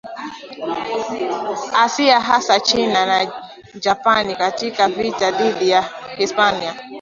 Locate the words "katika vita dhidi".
4.35-5.75